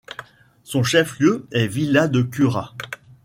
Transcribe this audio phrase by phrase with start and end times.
[0.63, 2.73] Son chef-lieu est Villa de Cura.